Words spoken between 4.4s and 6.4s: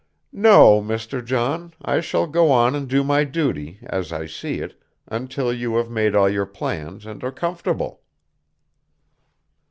it, until you have made all